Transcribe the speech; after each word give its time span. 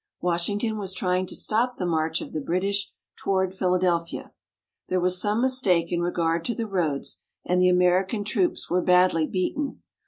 Washington 0.19 0.79
was 0.79 0.95
trying 0.95 1.27
to 1.27 1.35
stop 1.35 1.77
the 1.77 1.85
march 1.85 2.21
of 2.21 2.33
the 2.33 2.39
British 2.39 2.89
toward 3.15 3.53
Philadelphia. 3.53 4.31
There 4.89 4.99
was 4.99 5.21
some 5.21 5.41
mistake 5.41 5.91
in 5.91 6.01
regard 6.01 6.43
to 6.45 6.55
the 6.55 6.65
roads, 6.65 7.21
and 7.45 7.61
the 7.61 7.69
American 7.69 8.23
troops 8.23 8.67
were 8.67 8.81
badly 8.81 9.27
beaten. 9.27 9.83